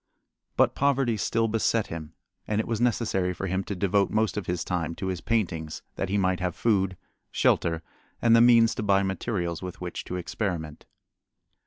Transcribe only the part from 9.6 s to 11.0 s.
with which to experiment.